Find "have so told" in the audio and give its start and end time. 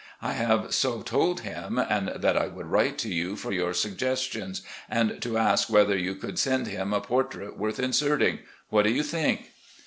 0.33-1.41